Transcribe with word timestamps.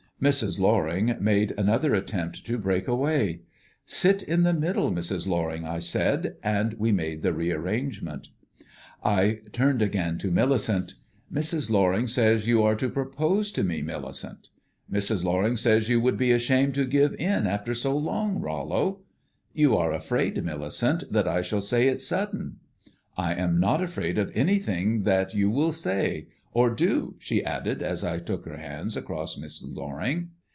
Mrs. 0.21 0.59
Loring 0.59 1.15
made 1.19 1.49
another 1.57 1.95
attempt 1.95 2.45
to 2.45 2.59
break 2.59 2.87
away. 2.87 3.41
"Sit 3.87 4.21
in 4.21 4.43
the 4.43 4.53
middle, 4.53 4.91
Mrs. 4.91 5.27
Loring," 5.27 5.65
I 5.65 5.79
said, 5.79 6.35
and 6.43 6.75
we 6.75 6.91
made 6.91 7.23
the 7.23 7.33
rearrangement. 7.33 8.27
I 9.03 9.39
turned 9.51 9.81
again 9.81 10.19
to 10.19 10.29
Millicent. 10.29 10.93
"Mrs. 11.33 11.71
Loring 11.71 12.05
says 12.05 12.45
you 12.47 12.61
are 12.61 12.75
to 12.75 12.87
propose 12.87 13.51
to 13.53 13.63
me, 13.63 13.81
Millicent." 13.81 14.49
"Mrs. 14.93 15.23
Loring 15.23 15.57
says 15.57 15.89
you 15.89 15.99
would 15.99 16.19
be 16.19 16.29
ashamed 16.31 16.75
to 16.75 16.85
give 16.85 17.15
in 17.15 17.47
after 17.47 17.73
so 17.73 17.97
long, 17.97 18.39
Rollo." 18.39 18.99
"You 19.53 19.75
are 19.75 19.91
afraid, 19.91 20.43
Millicent, 20.45 21.11
that 21.11 21.27
I 21.27 21.41
shall 21.41 21.61
say 21.61 21.87
it's 21.87 22.05
sudden?" 22.05 22.57
"I 23.17 23.33
am 23.33 23.59
not 23.59 23.81
afraid 23.81 24.19
of 24.19 24.31
anything 24.35 25.01
that 25.03 25.33
you 25.33 25.49
will 25.49 25.71
say. 25.71 26.27
Or 26.53 26.69
do," 26.69 27.15
she 27.17 27.45
added, 27.45 27.81
as 27.81 28.03
I 28.03 28.19
took 28.19 28.43
her 28.45 28.57
hands 28.57 28.97
across 28.97 29.37
Mrs. 29.37 29.73
Loring. 29.73 30.31